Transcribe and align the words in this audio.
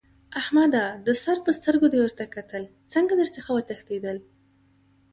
احمده! 0.39 0.85
د 1.05 1.07
سر 1.23 1.37
په 1.45 1.51
سترګو 1.59 1.87
دې 1.93 1.99
ورته 2.01 2.25
کتل؛ 2.35 2.63
څنګه 2.93 3.13
در 3.19 3.29
څخه 3.35 3.49
وتښتېدل؟! 3.53 4.17